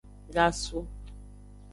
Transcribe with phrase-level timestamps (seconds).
[0.33, 0.87] Gasu.